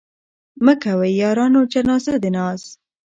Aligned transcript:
مه 0.65 0.73
کوئ 0.83 1.11
يارانو 1.21 1.61
جنازه 1.73 2.13
د 2.23 2.25
ناز 2.35 2.61